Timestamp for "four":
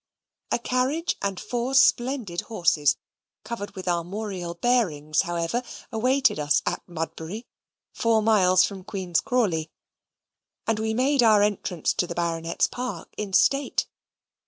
1.39-1.75, 7.93-8.23